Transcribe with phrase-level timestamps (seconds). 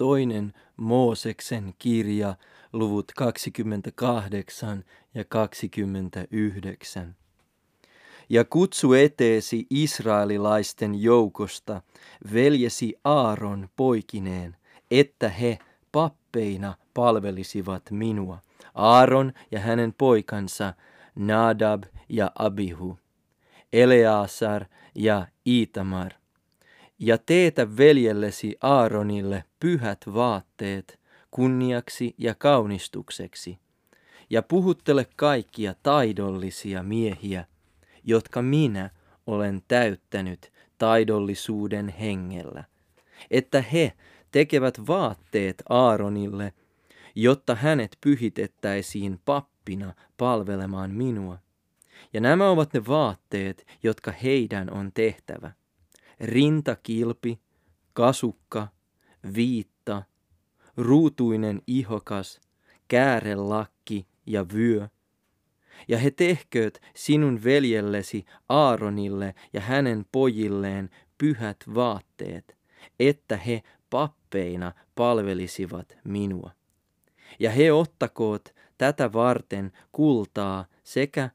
[0.00, 2.34] toinen Mooseksen kirja,
[2.72, 4.84] luvut 28
[5.14, 7.16] ja 29.
[8.28, 11.82] Ja kutsu eteesi israelilaisten joukosta
[12.32, 14.56] veljesi Aaron poikineen,
[14.90, 15.58] että he
[15.92, 18.38] pappeina palvelisivat minua.
[18.74, 20.74] Aaron ja hänen poikansa
[21.14, 22.98] Nadab ja Abihu,
[23.72, 24.64] Eleasar
[24.94, 26.19] ja Itamar.
[27.02, 33.58] Ja teetä veljellesi Aaronille pyhät vaatteet kunniaksi ja kaunistukseksi.
[34.30, 37.44] Ja puhuttele kaikkia taidollisia miehiä,
[38.04, 38.90] jotka minä
[39.26, 42.64] olen täyttänyt taidollisuuden hengellä,
[43.30, 43.92] että he
[44.32, 46.52] tekevät vaatteet Aaronille,
[47.14, 51.38] jotta hänet pyhitettäisiin pappina palvelemaan minua.
[52.12, 55.59] Ja nämä ovat ne vaatteet, jotka heidän on tehtävä.
[56.20, 57.40] Rintakilpi,
[57.92, 58.68] kasukka,
[59.34, 60.02] viitta,
[60.76, 62.40] ruutuinen ihokas,
[62.88, 64.88] käärelakki ja vyö.
[65.88, 72.56] Ja he tehkööt sinun veljellesi Aaronille ja hänen pojilleen pyhät vaatteet,
[73.00, 76.50] että he pappeina palvelisivat minua.
[77.38, 81.30] Ja he ottakoot tätä varten kultaa sekä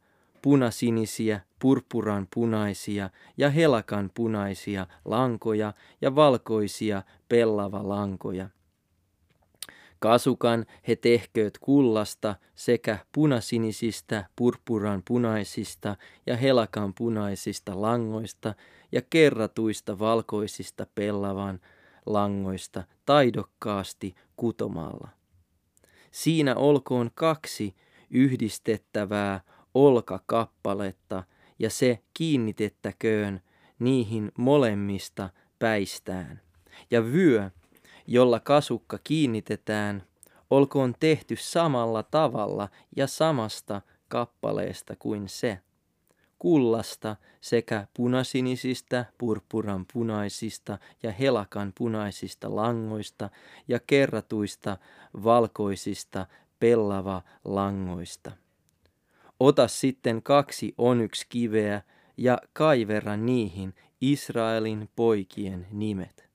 [0.46, 8.50] punasinisiä, purpuran punaisia ja helakan punaisia lankoja ja valkoisia pellava lankoja.
[10.00, 18.54] Kasukan he tehkööt kullasta sekä punasinisistä, purpuran punaisista ja helakan punaisista langoista
[18.92, 21.60] ja kerratuista valkoisista pellavan
[22.06, 25.10] langoista taidokkaasti kutomalla.
[26.12, 27.76] Siinä olkoon kaksi
[28.10, 29.42] yhdistettävää
[29.76, 31.24] olkakappaletta
[31.60, 33.42] ja se kiinnitettäköön
[33.80, 36.42] niihin molemmista päistään.
[36.92, 37.50] Ja vyö,
[38.08, 40.04] jolla kasukka kiinnitetään,
[40.50, 45.60] olkoon tehty samalla tavalla ja samasta kappaleesta kuin se
[46.40, 53.30] kullasta sekä punasinisistä, purpuran punaisista ja helakan punaisista langoista
[53.68, 54.78] ja kerratuista
[55.24, 56.26] valkoisista
[56.60, 58.45] pellava langoista.
[59.40, 61.82] Ota sitten kaksi onyks kiveä
[62.18, 66.30] ja kaivera niihin Israelin poikien nimet.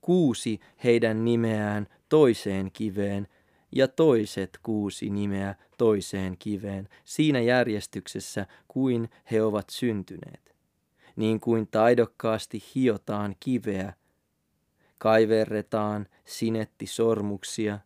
[0.00, 3.28] Kuusi heidän nimeään toiseen kiveen
[3.72, 10.54] ja toiset kuusi nimeä toiseen kiveen siinä järjestyksessä kuin he ovat syntyneet.
[11.16, 13.92] Niin kuin taidokkaasti hiotaan kiveä,
[14.98, 17.78] kaiverretaan sinetti sormuksia,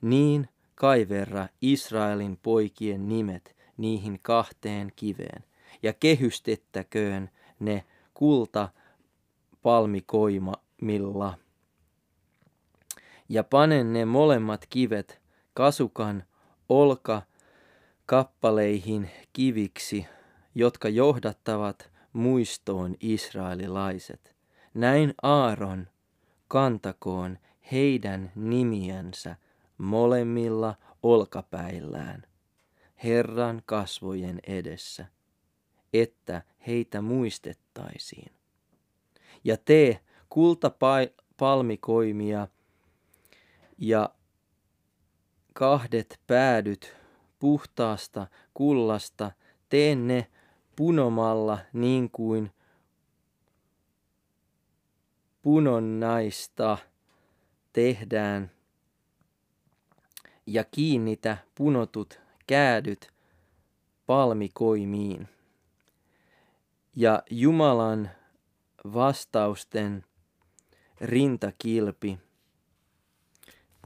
[0.00, 5.44] niin kaiverra Israelin poikien nimet niihin kahteen kiveen,
[5.82, 7.30] ja kehystettäköön
[7.60, 8.68] ne kulta
[9.62, 11.38] palmikoimilla.
[13.28, 15.20] Ja panen ne molemmat kivet
[15.54, 16.24] kasukan
[16.68, 17.22] olka
[18.06, 20.06] kappaleihin kiviksi,
[20.54, 24.34] jotka johdattavat muistoon israelilaiset.
[24.74, 25.88] Näin Aaron
[26.48, 27.38] kantakoon
[27.72, 29.36] heidän nimiänsä
[29.78, 32.22] molemmilla olkapäillään
[33.04, 35.06] Herran kasvojen edessä,
[35.92, 38.32] että heitä muistettaisiin.
[39.44, 42.48] Ja tee kultapalmikoimia
[43.78, 44.10] ja
[45.52, 46.96] kahdet päädyt
[47.38, 49.32] puhtaasta kullasta,
[49.68, 50.30] tee ne
[50.76, 52.50] punomalla niin kuin
[55.42, 56.78] punonnaista
[57.72, 58.50] tehdään
[60.46, 63.12] ja kiinnitä punotut käädyt
[64.06, 65.28] palmikoimiin.
[66.96, 68.10] Ja Jumalan
[68.94, 70.04] vastausten
[71.00, 72.18] rintakilpi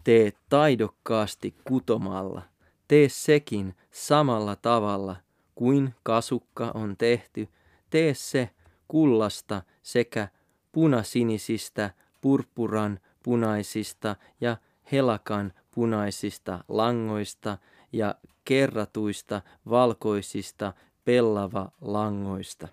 [0.04, 2.42] tee taidokkaasti kutomalla.
[2.88, 5.16] Tee sekin samalla tavalla
[5.54, 7.48] kuin kasukka on tehty.
[7.90, 8.50] Tee se
[8.88, 10.28] kullasta sekä
[10.72, 14.56] punasinisistä, purpuran punaisista ja
[14.92, 17.58] helakan punaisista langoista
[17.92, 18.14] ja
[18.48, 20.72] kerratuista valkoisista
[21.04, 22.68] pellava langoista.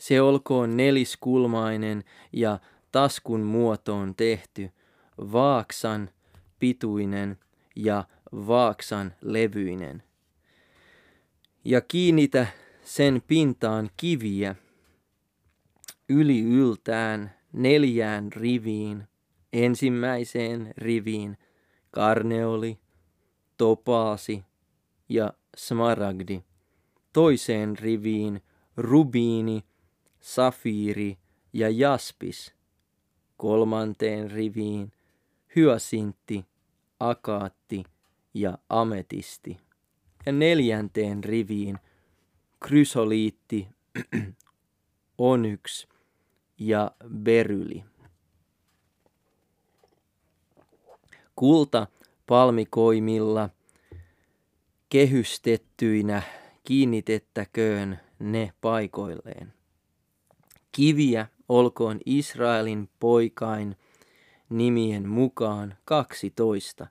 [0.00, 2.58] Se olkoon neliskulmainen ja
[2.92, 4.70] taskun muotoon tehty,
[5.18, 6.10] vaaksan
[6.58, 7.38] pituinen
[7.76, 10.02] ja vaaksan levyinen.
[11.64, 12.46] Ja kiinnitä
[12.84, 14.54] sen pintaan kiviä
[16.08, 19.08] yli yltään neljään riviin,
[19.52, 21.38] ensimmäiseen riviin
[21.90, 22.83] karneoli,
[23.56, 24.44] topaasi
[25.08, 26.42] ja smaragdi,
[27.12, 28.42] toiseen riviin
[28.76, 29.64] rubiini,
[30.20, 31.18] safiiri
[31.52, 32.54] ja jaspis,
[33.36, 34.92] kolmanteen riviin
[35.56, 36.44] hyasintti,
[37.00, 37.84] akaatti
[38.34, 39.58] ja ametisti.
[40.26, 41.78] Ja neljänteen riviin
[42.60, 43.68] krysoliitti,
[45.18, 45.86] onyx
[46.58, 47.84] ja beryli.
[51.36, 51.86] Kulta
[52.26, 53.50] palmikoimilla
[54.88, 56.22] kehystettyinä
[56.64, 59.52] kiinnitettäköön ne paikoilleen.
[60.72, 63.76] Kiviä olkoon Israelin poikain
[64.48, 66.86] nimien mukaan kaksitoista,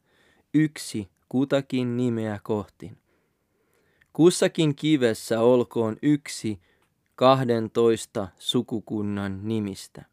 [0.53, 2.91] yksi kutakin nimeä kohti.
[4.13, 6.59] Kussakin kivessä olkoon yksi
[7.15, 10.05] kahdentoista sukukunnan nimistä,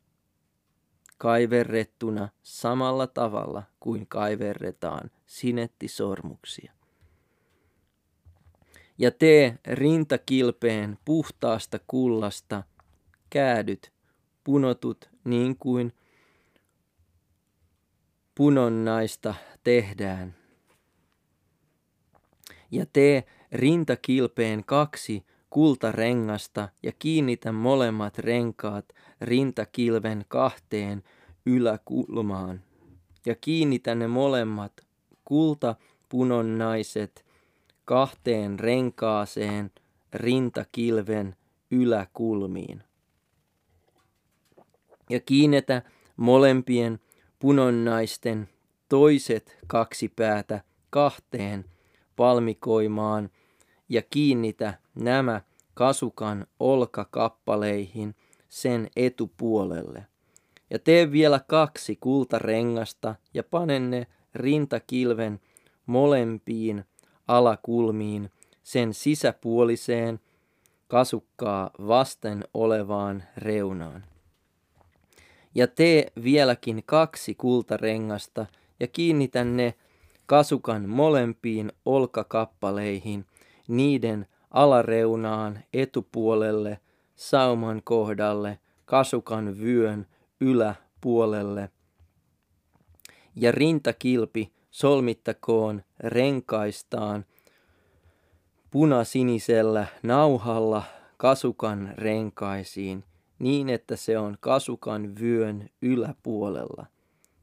[1.21, 6.73] kaiverrettuna samalla tavalla kuin kaiverretaan sinettisormuksia.
[8.99, 12.63] Ja tee rintakilpeen puhtaasta kullasta
[13.31, 13.93] käädyt
[14.45, 15.93] punotut niin kuin
[18.35, 19.35] punonnaista
[19.65, 20.35] tehdään.
[22.71, 28.85] Ja tee rintakilpeen kaksi kultarengasta ja kiinnitä molemmat renkaat
[29.21, 31.03] rintakilven kahteen
[31.47, 32.63] yläkulmaan.
[33.27, 34.73] Ja kiinnitä ne molemmat
[35.25, 37.25] kultapunonnaiset
[37.85, 39.71] kahteen renkaaseen
[40.15, 41.37] rintakilven
[41.71, 42.83] yläkulmiin.
[45.11, 45.83] Ja kiinnetä
[46.17, 47.01] molempien
[47.39, 48.49] punonnaisten
[48.89, 50.61] toiset kaksi päätä
[50.91, 51.65] kahteen
[52.17, 53.31] palmikoimaan
[53.89, 55.41] ja kiinnitä nämä
[55.75, 58.15] kasukan olkakappaleihin
[58.49, 60.07] sen etupuolelle.
[60.71, 65.41] Ja tee vielä kaksi kultarengasta ja pane ne rintakilven
[65.87, 66.85] molempiin
[67.29, 68.31] alakulmiin
[68.63, 70.21] sen sisäpuoliseen
[70.89, 74.05] kasukkaa vasten olevaan reunaan.
[75.55, 78.47] Ja tee vieläkin kaksi kultarengasta
[78.81, 79.75] ja kiinnitä ne
[80.27, 83.27] kasukan molempiin olkakappaleihin,
[83.69, 86.81] niiden alareunaan etupuolelle,
[87.17, 90.07] sauman kohdalle, kasukan vyön
[90.41, 91.71] yläpuolelle.
[93.37, 97.25] Ja rintakilpi solmittakoon renkaistaan
[98.71, 100.83] punasinisellä nauhalla
[101.17, 103.05] kasukan renkaisiin
[103.39, 106.87] niin, että se on kasukan vyön yläpuolella.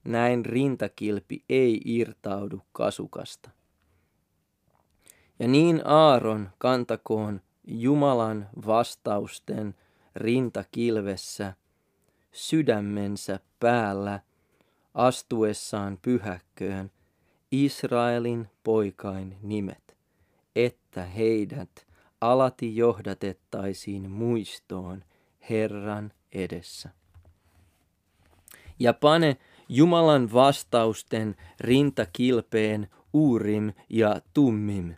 [0.04, 3.56] Näin rintakilpi ei irtaudu kasukasta.
[5.39, 9.75] Ja niin Aaron kantakoon Jumalan vastausten
[10.16, 11.54] rintakilvessä
[12.31, 14.19] sydämensä päällä
[14.94, 16.92] astuessaan pyhäkköön
[17.51, 19.98] Israelin poikain nimet,
[20.56, 21.88] että heidät
[22.22, 25.04] alati johdatettaisiin muistoon
[25.50, 26.90] Herran edessä.
[28.80, 29.38] Ja pane
[29.69, 34.95] Jumalan vastausten rintakilpeen uurim ja tummim,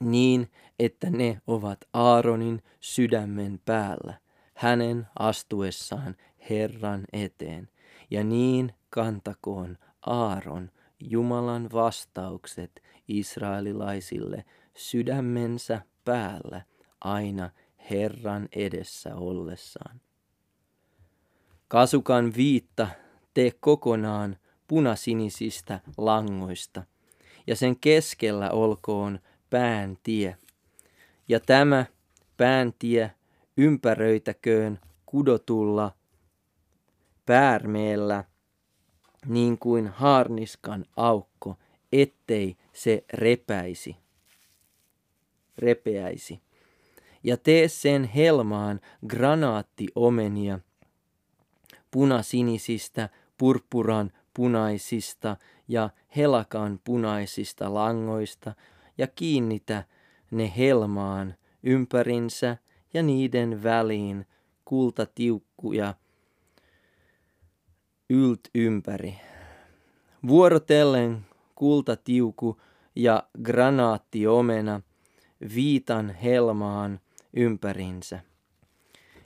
[0.00, 4.14] niin että ne ovat Aaronin sydämen päällä,
[4.54, 6.16] hänen astuessaan
[6.50, 7.68] Herran eteen,
[8.10, 10.70] ja niin kantakoon Aaron
[11.00, 14.44] Jumalan vastaukset israelilaisille
[14.76, 16.62] sydämensä päällä
[17.00, 17.50] aina
[17.90, 20.00] Herran edessä ollessaan.
[21.68, 22.88] Kasukan viitta
[23.34, 24.36] tee kokonaan
[24.68, 26.82] punasinisistä langoista,
[27.46, 29.18] ja sen keskellä olkoon
[29.50, 30.36] pääntie.
[31.28, 31.86] Ja tämä
[32.36, 33.12] pääntie
[33.56, 35.92] ympäröitäköön kudotulla
[37.26, 38.24] päärmeellä
[39.26, 41.56] niin kuin harniskan aukko,
[41.92, 43.96] ettei se repäisi,
[45.58, 46.40] repeäisi.
[47.24, 50.58] Ja tee sen helmaan granaattiomenia
[51.90, 55.36] punasinisistä, purppuran punaisista
[55.68, 58.54] ja helakan punaisista langoista
[58.98, 59.84] ja kiinnitä
[60.30, 62.56] ne helmaan ympärinsä
[62.94, 64.26] ja niiden väliin
[64.64, 65.94] kultatiukkuja
[68.10, 69.14] ylt ympäri.
[70.28, 72.60] Vuorotellen kultatiuku
[72.96, 74.80] ja granaattiomena
[75.54, 77.00] viitan helmaan
[77.36, 78.20] ympärinsä.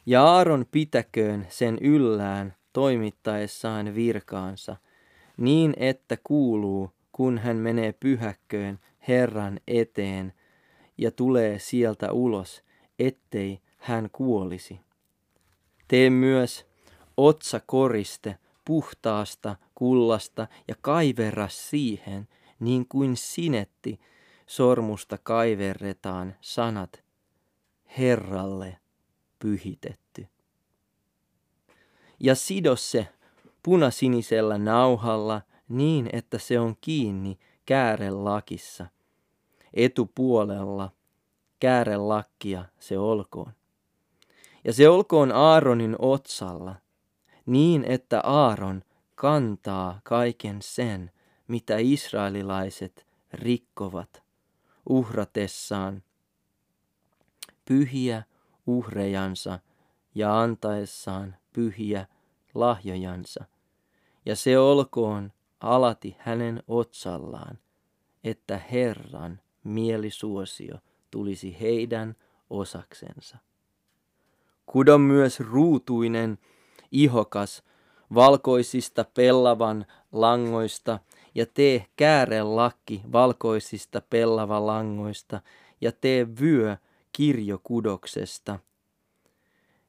[0.07, 4.77] Ja Aaron pitäköön sen yllään toimittaessaan virkaansa,
[5.37, 10.33] niin että kuuluu, kun hän menee pyhäkköön Herran eteen
[10.99, 12.62] ja tulee sieltä ulos,
[12.99, 14.80] ettei hän kuolisi.
[15.88, 16.66] Tee myös
[17.16, 22.28] otsakoriste puhtaasta kullasta ja kaiverra siihen,
[22.61, 24.00] niin kuin sinetti
[24.47, 27.04] sormusta kaiverretaan sanat
[27.99, 28.76] Herralle
[29.38, 30.26] pyhitetty.
[32.21, 33.09] Ja sido se
[33.62, 37.38] punasinisellä nauhalla niin, että se on kiinni
[37.71, 38.87] käärelakissa.
[39.75, 40.91] Etupuolella
[41.61, 43.53] käärelakkia se olkoon.
[44.65, 46.75] Ja se olkoon Aaronin otsalla,
[47.47, 48.83] niin että Aaron
[49.15, 51.11] kantaa kaiken sen,
[51.49, 54.23] mitä israelilaiset rikkovat
[54.89, 56.03] uhratessaan
[57.65, 58.23] pyhiä
[58.67, 59.59] uhrejansa
[60.15, 62.07] ja antaessaan pyhiä
[62.55, 63.45] lahjojansa.
[64.27, 67.59] Ja se olkoon alati hänen otsallaan,
[68.25, 70.79] että Herran mielisuosio
[71.11, 72.17] tulisi heidän
[72.50, 73.38] osaksensa.
[74.67, 76.38] Kudo myös ruutuinen,
[76.93, 77.62] ihokas,
[78.14, 80.99] valkoisista pellavan langoista
[81.35, 85.40] ja tee käärelakki valkoisista pellava langoista
[85.81, 86.76] ja tee vyö
[87.12, 88.59] kirjokudoksesta.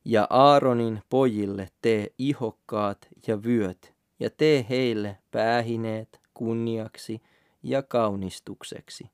[0.05, 7.21] Ja Aaronin pojille tee ihokkaat ja vyöt ja tee heille päähineet kunniaksi
[7.63, 9.09] ja kaunistukseksi.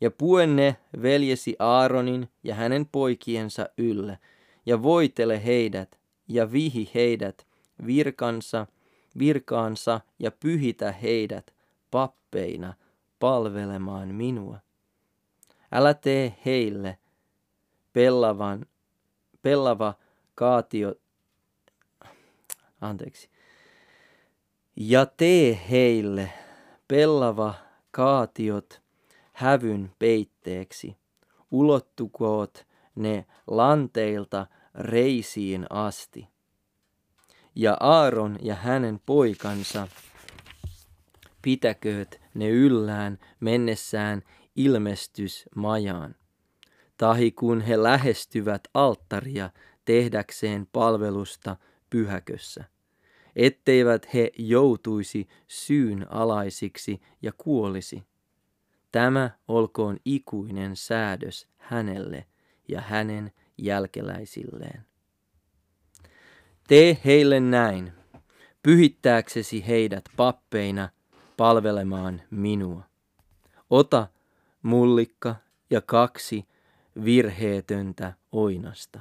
[0.00, 4.18] Ja pue ne veljesi Aaronin ja hänen poikiensa ylle,
[4.66, 7.46] ja voitele heidät, ja vihi heidät
[7.86, 8.66] virkansa,
[9.18, 11.54] virkaansa ja pyhitä heidät
[11.90, 12.74] pappeina
[13.18, 14.58] palvelemaan minua.
[15.72, 16.98] Älä tee heille
[17.92, 18.66] pellavan,
[19.42, 19.94] pellava
[20.34, 20.94] kaatio,
[22.80, 23.28] anteeksi,
[24.76, 26.32] ja tee heille
[26.88, 27.54] pellava
[27.90, 28.82] kaatiot
[29.32, 30.96] hävyn peitteeksi.
[31.50, 36.28] Ulottukoot ne lanteilta reisiin asti.
[37.54, 39.88] Ja Aaron ja hänen poikansa
[41.42, 44.22] pitäkööt ne yllään mennessään
[44.56, 46.14] ilmestysmajaan.
[46.96, 49.50] Tahi kun he lähestyvät alttaria
[49.84, 51.56] tehdäkseen palvelusta
[51.90, 52.64] pyhäkössä
[53.36, 58.02] etteivät he joutuisi syyn alaisiksi ja kuolisi.
[58.92, 62.26] Tämä olkoon ikuinen säädös hänelle
[62.68, 64.84] ja hänen jälkeläisilleen.
[66.68, 67.92] Tee heille näin,
[68.62, 70.88] pyhittääksesi heidät pappeina
[71.36, 72.82] palvelemaan minua.
[73.70, 74.06] Ota
[74.62, 75.36] mullikka
[75.70, 76.44] ja kaksi
[77.04, 79.00] virheetöntä oinasta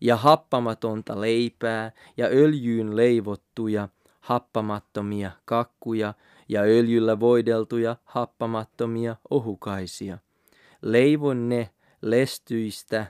[0.00, 3.88] ja happamatonta leipää ja öljyyn leivottuja
[4.20, 6.14] happamattomia kakkuja
[6.48, 10.18] ja öljyllä voideltuja happamattomia ohukaisia.
[10.82, 11.70] Leivon ne
[12.02, 13.06] lestyistä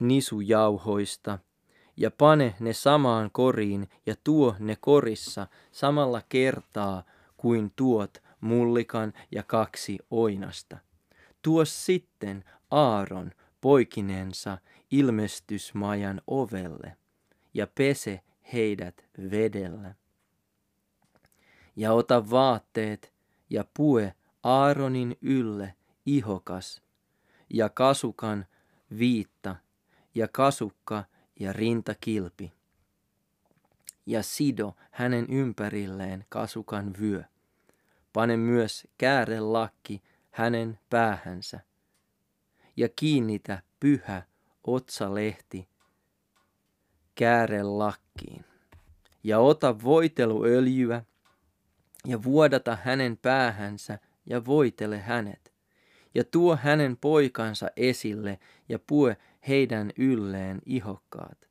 [0.00, 1.38] nisujauhoista
[1.96, 7.02] ja pane ne samaan koriin ja tuo ne korissa samalla kertaa
[7.36, 10.78] kuin tuot mullikan ja kaksi oinasta.
[11.42, 14.58] Tuo sitten Aaron poikinensa
[14.92, 16.96] ilmestysmajan ovelle
[17.54, 18.20] ja pese
[18.52, 19.94] heidät vedellä.
[21.76, 23.12] Ja ota vaatteet
[23.50, 25.74] ja pue Aaronin ylle
[26.06, 26.82] ihokas
[27.50, 28.46] ja kasukan
[28.98, 29.56] viitta
[30.14, 31.04] ja kasukka
[31.40, 32.52] ja rintakilpi.
[34.06, 37.22] Ja sido hänen ympärilleen kasukan vyö.
[38.12, 41.60] Pane myös käärelakki hänen päähänsä
[42.76, 44.22] ja kiinnitä pyhä
[44.64, 45.68] otsalehti
[47.14, 48.44] käärelakkiin.
[49.24, 51.04] Ja ota voiteluöljyä
[52.06, 55.52] ja vuodata hänen päähänsä ja voitele hänet.
[56.14, 58.38] Ja tuo hänen poikansa esille
[58.68, 59.16] ja pue
[59.48, 61.48] heidän ylleen ihokkaat.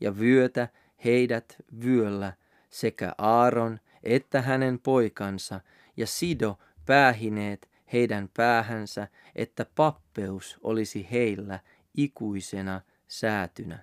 [0.00, 0.68] Ja vyötä
[1.04, 2.32] heidät vyöllä
[2.70, 5.60] sekä Aaron että hänen poikansa
[5.96, 11.60] ja sido päähineet heidän päähänsä, että pappeus olisi heillä
[11.94, 13.78] ikuisena säätynä.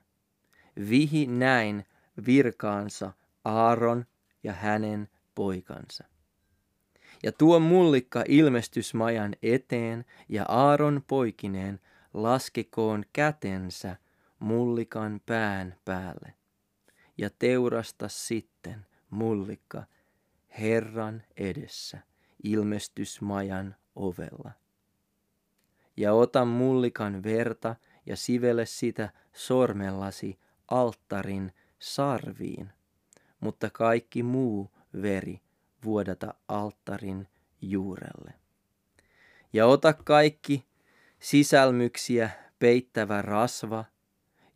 [0.89, 1.85] Vihi näin
[2.25, 3.13] virkaansa
[3.43, 4.05] Aaron
[4.43, 6.03] ja hänen poikansa.
[7.23, 11.79] Ja tuo mullikka ilmestysmajan eteen ja Aaron poikineen
[12.13, 13.95] laskekoon kätensä
[14.39, 16.33] mullikan pään päälle.
[17.17, 19.83] Ja teurasta sitten mullikka
[20.59, 21.99] Herran edessä
[22.43, 24.51] ilmestysmajan ovella.
[25.97, 27.75] Ja ota mullikan verta
[28.05, 32.71] ja sivele sitä sormellasi alttarin sarviin,
[33.39, 35.41] mutta kaikki muu veri
[35.85, 37.27] vuodata alttarin
[37.61, 38.33] juurelle.
[39.53, 40.65] Ja ota kaikki
[41.19, 42.29] sisälmyksiä
[42.59, 43.85] peittävä rasva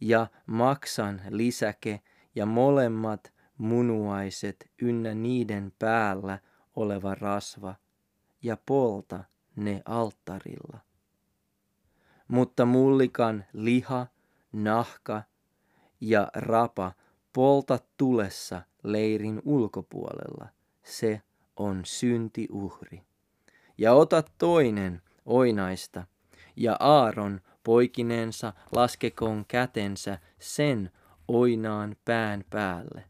[0.02, 2.02] ja maksan lisäke
[2.36, 6.40] ja molemmat munuaiset ynnä niiden päällä
[6.76, 7.76] oleva rasva
[8.44, 9.24] ja polta
[9.56, 10.80] ne alttarilla
[12.28, 14.08] mutta mullikan liha,
[14.52, 15.24] nahka
[16.02, 16.92] ja rapa
[17.34, 20.48] polta tulessa leirin ulkopuolella.
[20.84, 21.22] Se
[21.56, 23.02] on syntiuhri.
[23.78, 26.08] Ja ota toinen oinaista,
[26.56, 30.92] ja Aaron poikineensa laskekoon kätensä sen
[31.28, 33.04] oinaan pään päälle.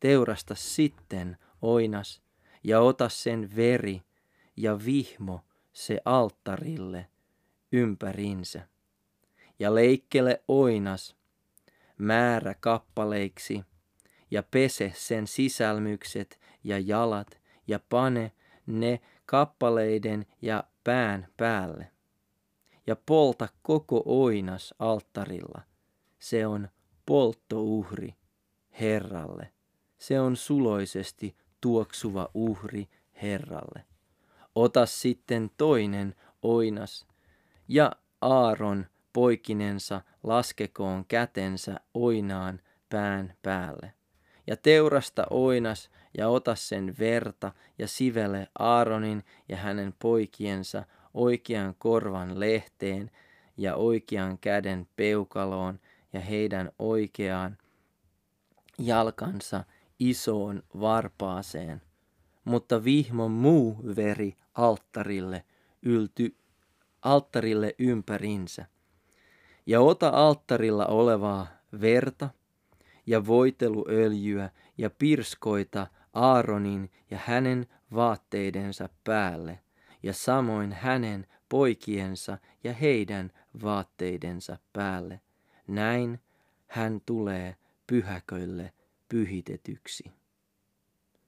[0.00, 2.22] Teurasta sitten oinas
[2.64, 4.02] ja ota sen veri
[4.56, 5.40] ja vihmo
[5.72, 7.06] se alttarille
[7.76, 8.68] ympärinsä.
[9.58, 11.16] Ja leikkele oinas
[11.98, 13.64] määrä kappaleiksi
[14.30, 18.32] ja pese sen sisälmykset ja jalat ja pane
[18.66, 21.90] ne kappaleiden ja pään päälle.
[22.86, 25.62] Ja polta koko oinas alttarilla.
[26.18, 26.68] Se on
[27.06, 28.14] polttouhri
[28.80, 29.52] Herralle.
[29.98, 32.88] Se on suloisesti tuoksuva uhri
[33.22, 33.84] Herralle.
[34.54, 37.06] Ota sitten toinen oinas
[37.68, 43.92] ja Aaron poikinensa laskekoon kätensä oinaan pään päälle.
[44.46, 52.40] Ja teurasta oinas ja ota sen verta ja sivele Aaronin ja hänen poikiensa oikean korvan
[52.40, 53.10] lehteen
[53.56, 55.80] ja oikean käden peukaloon
[56.12, 57.58] ja heidän oikeaan
[58.78, 59.64] jalkansa
[59.98, 61.82] isoon varpaaseen.
[62.44, 65.44] Mutta vihmon muu veri alttarille
[65.82, 66.36] ylty
[67.06, 68.66] alttarille ympärinsä.
[69.66, 71.46] Ja ota alttarilla olevaa
[71.80, 72.30] verta
[73.06, 79.60] ja voiteluöljyä ja pirskoita Aaronin ja hänen vaatteidensa päälle,
[80.02, 83.32] ja samoin hänen poikiensa ja heidän
[83.62, 85.20] vaatteidensa päälle.
[85.66, 86.20] Näin
[86.66, 88.72] hän tulee pyhäköille
[89.08, 90.12] pyhitetyksi.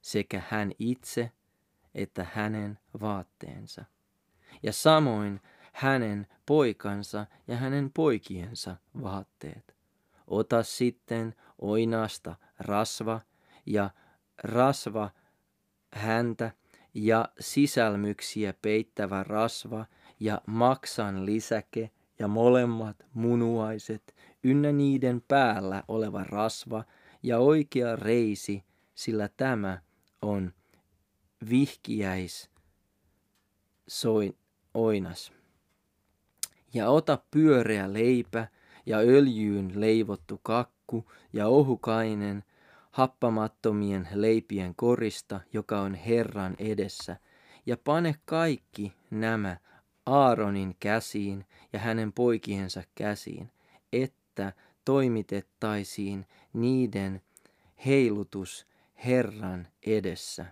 [0.00, 1.32] Sekä hän itse
[1.94, 3.84] että hänen vaatteensa.
[4.62, 5.40] Ja samoin
[5.78, 9.76] hänen poikansa ja hänen poikiensa vaatteet.
[10.26, 13.20] Ota sitten oinasta rasva
[13.66, 13.90] ja
[14.44, 15.10] rasva
[15.92, 16.50] häntä
[16.94, 19.86] ja sisälmyksiä peittävä rasva
[20.20, 26.84] ja maksan lisäke ja molemmat munuaiset ynnä niiden päällä oleva rasva
[27.22, 28.64] ja oikea reisi,
[28.94, 29.82] sillä tämä
[30.22, 30.52] on
[31.50, 32.50] vihkiäis
[33.88, 34.38] soin
[34.74, 35.37] oinas.
[36.78, 38.46] Ja ota pyöreä leipä
[38.86, 42.44] ja öljyyn leivottu kakku ja ohukainen
[42.90, 47.16] happamattomien leipien korista, joka on Herran edessä,
[47.66, 49.56] ja pane kaikki nämä
[50.06, 53.50] Aaronin käsiin ja hänen poikiensa käsiin,
[53.92, 54.52] että
[54.84, 57.22] toimitettaisiin niiden
[57.86, 58.66] heilutus
[59.04, 60.46] Herran edessä.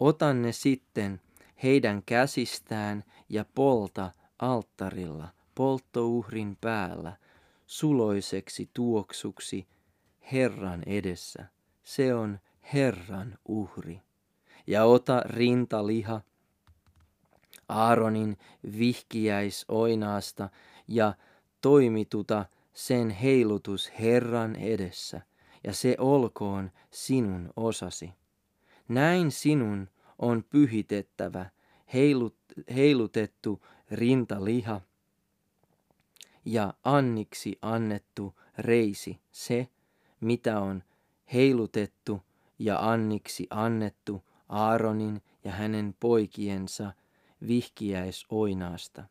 [0.00, 1.20] Otan ne sitten
[1.62, 7.16] heidän käsistään ja polta alttarilla polttouhrin päällä
[7.66, 9.66] suloiseksi tuoksuksi
[10.32, 11.46] Herran edessä.
[11.82, 12.38] Se on
[12.74, 14.00] Herran uhri.
[14.66, 16.20] Ja ota rintaliha
[17.68, 18.36] Aaronin
[18.78, 20.48] vihkiäisoinaasta
[20.88, 21.14] ja
[21.60, 25.20] toimituta sen heilutus Herran edessä,
[25.64, 28.12] ja se olkoon sinun osasi.
[28.88, 31.50] Näin sinun on pyhitettävä
[31.94, 32.36] heilut,
[32.74, 34.80] heilutettu rintaliha
[36.44, 39.68] ja anniksi annettu reisi, se,
[40.20, 40.82] mitä on
[41.32, 42.22] heilutettu
[42.58, 46.92] ja anniksi annettu Aaronin ja hänen poikiensa
[47.46, 49.04] vihkiäisoinaasta.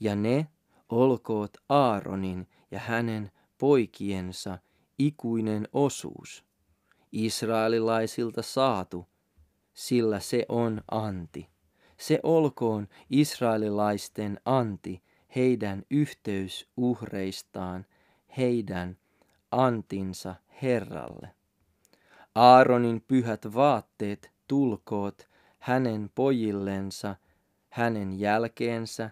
[0.00, 0.46] Ja ne
[0.88, 4.58] olkoot Aaronin ja hänen poikiensa
[4.98, 6.44] ikuinen osuus,
[7.12, 9.06] israelilaisilta saatu,
[9.74, 11.48] sillä se on anti.
[12.02, 15.02] Se olkoon israelilaisten anti
[15.36, 17.86] heidän yhteysuhreistaan,
[18.36, 18.96] heidän
[19.50, 21.30] antinsa Herralle.
[22.34, 27.16] Aaronin pyhät vaatteet tulkoot hänen pojillensa
[27.70, 29.10] hänen jälkeensä,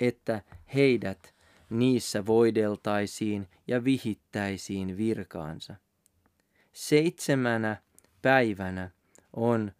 [0.00, 0.42] että
[0.74, 1.34] heidät
[1.70, 5.74] niissä voideltaisiin ja vihittäisiin virkaansa.
[6.72, 7.76] Seitsemänä
[8.22, 8.90] päivänä
[9.32, 9.72] on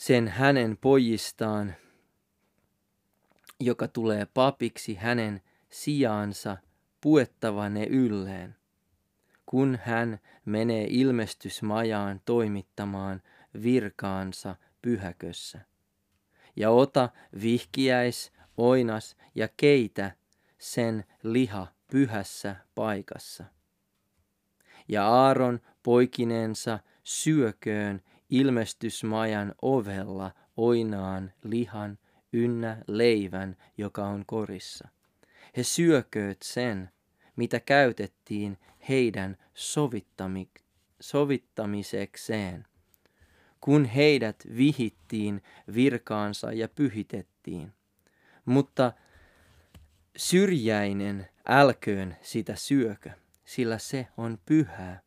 [0.00, 1.74] sen hänen pojistaan,
[3.60, 6.56] joka tulee papiksi hänen sijaansa,
[7.00, 8.56] puettava ne ylleen,
[9.46, 13.22] kun hän menee ilmestysmajaan toimittamaan
[13.62, 15.60] virkaansa pyhäkössä.
[16.56, 17.08] Ja ota
[17.42, 20.16] vihkiäis, oinas ja keitä
[20.58, 23.44] sen liha pyhässä paikassa.
[24.88, 31.98] Ja Aaron poikineensa syököön ilmestysmajan ovella oinaan lihan
[32.32, 34.88] ynnä leivän, joka on korissa.
[35.56, 36.90] He syökööt sen,
[37.36, 40.62] mitä käytettiin heidän sovittami-
[41.00, 42.66] sovittamisekseen,
[43.60, 45.42] kun heidät vihittiin
[45.74, 47.72] virkaansa ja pyhitettiin.
[48.44, 48.92] Mutta
[50.16, 53.10] syrjäinen älköön sitä syökö,
[53.44, 55.00] sillä se on pyhää.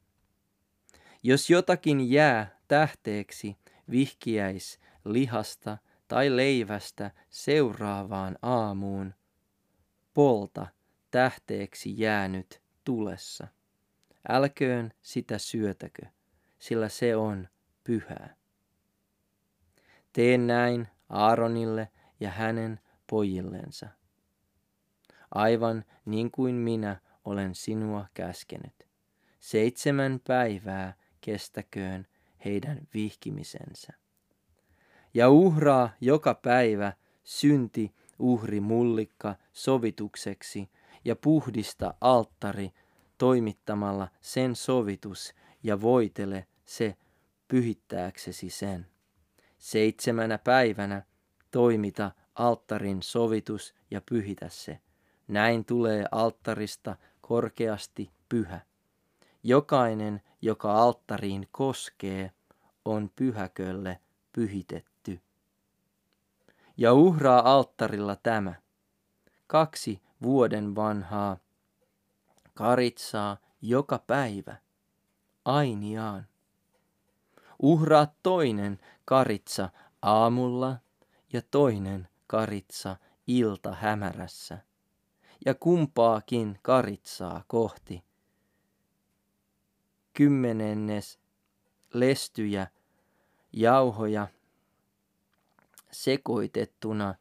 [1.23, 3.57] Jos jotakin jää tähteeksi
[3.89, 9.13] vihkiäis lihasta tai leivästä seuraavaan aamuun,
[10.13, 10.67] polta
[11.11, 13.47] tähteeksi jäänyt tulessa.
[14.29, 16.05] Älköön sitä syötäkö,
[16.59, 17.47] sillä se on
[17.83, 18.35] pyhää.
[20.13, 23.87] Tee näin Aaronille ja hänen pojillensa.
[25.31, 28.87] Aivan niin kuin minä olen sinua käskenyt.
[29.39, 32.07] Seitsemän päivää kestäköön
[32.45, 33.93] heidän vihkimisensä.
[35.13, 40.69] Ja uhraa joka päivä synti uhri mullikka sovitukseksi
[41.05, 42.71] ja puhdista alttari
[43.17, 46.95] toimittamalla sen sovitus ja voitele se
[47.47, 48.87] pyhittääksesi sen.
[49.57, 51.05] Seitsemänä päivänä
[51.51, 54.79] toimita alttarin sovitus ja pyhitä se.
[55.27, 58.61] Näin tulee alttarista korkeasti pyhä.
[59.43, 62.31] Jokainen, joka alttariin koskee,
[62.85, 63.99] on pyhäkölle
[64.33, 65.21] pyhitetty.
[66.77, 68.53] Ja uhraa alttarilla tämä.
[69.47, 71.37] Kaksi vuoden vanhaa
[72.53, 74.55] karitsaa joka päivä,
[75.45, 76.27] ainiaan.
[77.61, 79.69] Uhraa toinen karitsa
[80.01, 80.77] aamulla
[81.33, 82.95] ja toinen karitsa
[83.27, 84.57] ilta hämärässä,
[85.45, 88.03] ja kumpaakin karitsaa kohti.
[90.13, 91.19] Kymmenennes
[91.93, 92.67] lestyjä,
[93.53, 94.27] jauhoja
[95.91, 97.15] sekoitettuna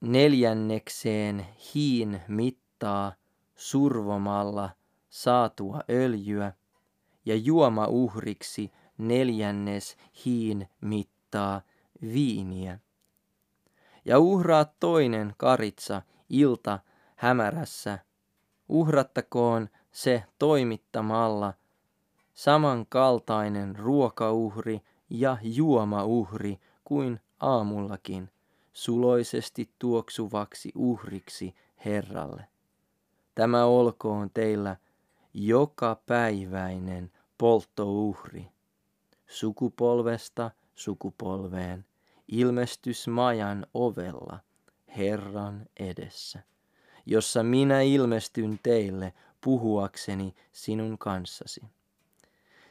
[0.00, 3.12] neljännekseen hiin mittaa
[3.56, 4.70] survomalla
[5.10, 6.52] saatua öljyä
[7.24, 11.62] ja juoma uhriksi neljännes hiin mittaa
[12.02, 12.78] viiniä.
[14.04, 16.78] Ja uhraa toinen karitsa ilta
[17.16, 17.98] hämärässä,
[18.68, 21.54] uhrattakoon se toimittamalla
[22.34, 28.30] samankaltainen ruokauhri ja juomauhri kuin aamullakin,
[28.72, 32.46] suloisesti tuoksuvaksi uhriksi Herralle.
[33.34, 34.76] Tämä olkoon teillä
[35.34, 38.46] joka päiväinen polttouhri,
[39.26, 41.84] sukupolvesta sukupolveen,
[42.28, 44.38] ilmestysmajan ovella,
[44.96, 46.42] Herran edessä,
[47.06, 51.60] jossa minä ilmestyn teille puhuakseni sinun kanssasi.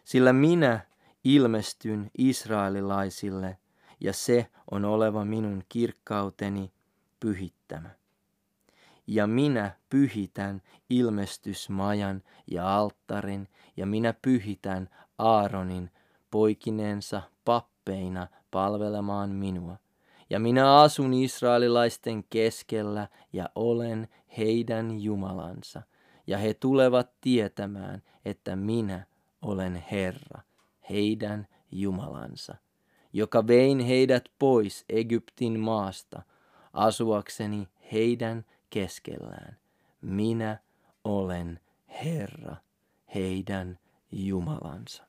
[0.04, 0.80] Sillä minä
[1.24, 3.58] ilmestyn israelilaisille,
[4.00, 6.72] ja se on oleva minun kirkkauteni
[7.20, 8.00] pyhittämä
[9.10, 15.92] ja minä pyhitän ilmestysmajan ja alttarin, ja minä pyhitän Aaronin
[16.32, 19.78] poikinensa pappeina palvelemaan minua.
[20.30, 25.82] Ja minä asun israelilaisten keskellä ja olen heidän Jumalansa,
[26.30, 29.06] ja he tulevat tietämään, että minä
[29.42, 30.42] olen Herra,
[30.90, 32.56] heidän Jumalansa,
[33.14, 36.22] joka vein heidät pois Egyptin maasta,
[36.74, 39.58] asuakseni heidän keskellään.
[40.02, 40.58] Minä
[41.04, 41.60] olen
[42.04, 42.56] Herra,
[43.16, 43.80] heidän
[44.12, 45.09] Jumalansa.